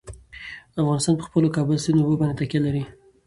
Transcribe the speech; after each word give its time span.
افغانستان 0.81 1.13
په 1.17 1.23
خپلو 1.27 1.53
کابل 1.55 1.77
سیند 1.83 1.99
اوبو 2.01 2.19
باندې 2.19 2.37
تکیه 2.39 2.59
لري. 2.65 2.83